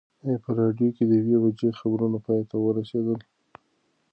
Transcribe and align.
ایا 0.25 0.37
په 0.45 0.49
راډیو 0.59 0.95
کې 0.95 1.03
د 1.07 1.11
یوې 1.21 1.37
بجې 1.43 1.69
خبرونه 1.79 2.17
پای 2.25 2.41
ته 2.49 2.55
ورسېدل؟ 2.59 3.19